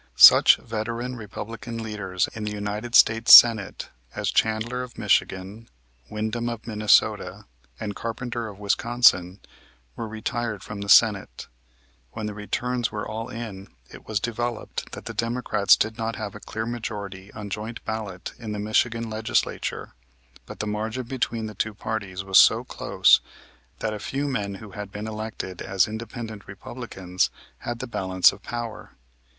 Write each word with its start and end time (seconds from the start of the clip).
Such 0.15 0.57
veteran 0.57 1.15
Republican 1.15 1.77
leaders 1.77 2.27
in 2.33 2.43
the 2.43 2.49
United 2.51 2.95
States 2.95 3.35
Senate 3.35 3.89
as 4.15 4.31
Chandler, 4.31 4.81
of 4.81 4.97
Michigan, 4.97 5.69
Windom, 6.09 6.49
of 6.49 6.65
Minnesota, 6.65 7.45
and 7.79 7.95
Carpenter, 7.95 8.47
of 8.47 8.57
Wisconsin, 8.57 9.41
were 9.95 10.07
retired 10.07 10.63
from 10.63 10.81
the 10.81 10.89
Senate. 10.89 11.45
When 12.13 12.25
the 12.25 12.33
returns 12.33 12.91
were 12.91 13.07
all 13.07 13.29
in 13.29 13.67
it 13.91 14.07
was 14.07 14.19
developed 14.19 14.91
that 14.93 15.05
the 15.05 15.13
Democrats 15.13 15.75
did 15.75 15.99
not 15.99 16.15
have 16.15 16.33
a 16.33 16.39
clear 16.39 16.65
majority 16.65 17.31
on 17.33 17.51
joint 17.51 17.85
ballot 17.85 18.33
in 18.39 18.53
the 18.53 18.59
Michigan 18.59 19.07
Legislature, 19.07 19.93
but 20.47 20.57
the 20.57 20.65
margin 20.65 21.03
between 21.03 21.45
the 21.45 21.53
two 21.53 21.75
parties 21.75 22.23
was 22.23 22.39
so 22.39 22.63
close 22.63 23.21
that 23.77 23.93
a 23.93 23.99
few 23.99 24.27
men 24.27 24.55
who 24.55 24.71
had 24.71 24.91
been 24.91 25.05
elected 25.05 25.61
as 25.61 25.87
independent 25.87 26.47
Republicans 26.47 27.29
had 27.59 27.77
the 27.77 27.85
balance 27.85 28.31
of 28.31 28.41
power. 28.41 28.93